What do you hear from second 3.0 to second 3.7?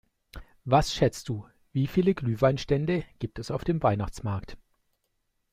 gibt es auf